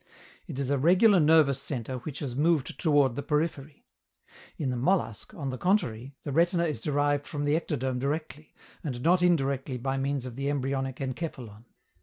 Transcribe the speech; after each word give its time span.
It 0.47 0.57
is 0.57 0.71
a 0.71 0.79
regular 0.79 1.19
nervous 1.19 1.61
centre 1.61 1.99
which 1.99 2.17
has 2.25 2.35
moved 2.35 2.79
toward 2.79 3.15
the 3.15 3.21
periphery. 3.21 3.85
In 4.57 4.71
the 4.71 4.75
mollusc, 4.75 5.31
on 5.35 5.51
the 5.51 5.59
contrary, 5.59 6.15
the 6.23 6.31
retina 6.31 6.63
is 6.63 6.81
derived 6.81 7.27
from 7.27 7.43
the 7.45 7.53
ectoderm 7.55 7.99
directly, 7.99 8.55
and 8.83 9.03
not 9.03 9.21
indirectly 9.21 9.77
by 9.77 9.97
means 9.97 10.25
of 10.25 10.35
the 10.37 10.49
embryonic 10.49 10.95
encephalon. 11.01 11.65